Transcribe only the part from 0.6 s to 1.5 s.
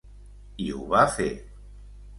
I ho va fer.